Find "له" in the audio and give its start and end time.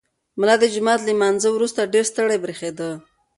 1.03-1.13